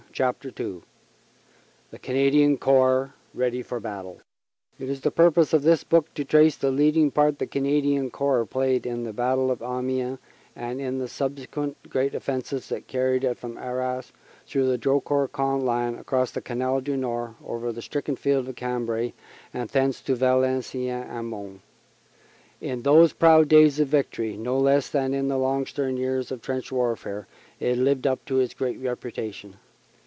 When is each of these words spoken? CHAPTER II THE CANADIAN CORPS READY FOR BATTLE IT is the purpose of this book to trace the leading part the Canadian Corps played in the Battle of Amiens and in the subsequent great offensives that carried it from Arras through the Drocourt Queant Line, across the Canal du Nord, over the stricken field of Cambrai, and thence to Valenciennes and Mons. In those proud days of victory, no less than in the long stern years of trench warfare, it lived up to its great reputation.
CHAPTER 0.13 0.49
II 0.59 0.81
THE 1.89 1.97
CANADIAN 1.97 2.57
CORPS 2.57 3.13
READY 3.33 3.61
FOR 3.63 3.79
BATTLE 3.79 4.19
IT 4.77 4.89
is 4.89 4.99
the 5.01 5.09
purpose 5.09 5.53
of 5.53 5.63
this 5.63 5.85
book 5.85 6.13
to 6.15 6.25
trace 6.25 6.57
the 6.57 6.69
leading 6.69 7.09
part 7.11 7.39
the 7.39 7.47
Canadian 7.47 8.09
Corps 8.11 8.45
played 8.45 8.85
in 8.85 9.03
the 9.05 9.13
Battle 9.13 9.49
of 9.49 9.61
Amiens 9.63 10.19
and 10.53 10.81
in 10.81 10.97
the 10.97 11.07
subsequent 11.07 11.77
great 11.89 12.13
offensives 12.13 12.67
that 12.69 12.87
carried 12.87 13.23
it 13.23 13.37
from 13.39 13.57
Arras 13.57 14.11
through 14.45 14.67
the 14.69 14.77
Drocourt 14.77 15.31
Queant 15.31 15.63
Line, 15.63 15.95
across 15.95 16.29
the 16.31 16.41
Canal 16.41 16.81
du 16.81 16.97
Nord, 16.97 17.35
over 17.43 17.71
the 17.71 17.81
stricken 17.81 18.17
field 18.17 18.49
of 18.49 18.55
Cambrai, 18.57 19.13
and 19.53 19.69
thence 19.69 20.01
to 20.01 20.13
Valenciennes 20.15 21.07
and 21.09 21.29
Mons. 21.29 21.61
In 22.59 22.81
those 22.81 23.13
proud 23.13 23.47
days 23.47 23.79
of 23.79 23.87
victory, 23.87 24.35
no 24.35 24.57
less 24.57 24.89
than 24.89 25.13
in 25.13 25.29
the 25.29 25.37
long 25.39 25.65
stern 25.65 25.95
years 25.95 26.33
of 26.33 26.41
trench 26.41 26.69
warfare, 26.69 27.27
it 27.61 27.77
lived 27.77 28.05
up 28.05 28.23
to 28.25 28.41
its 28.41 28.53
great 28.53 28.77
reputation. 28.79 29.55